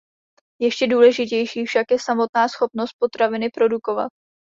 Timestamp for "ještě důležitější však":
0.61-1.85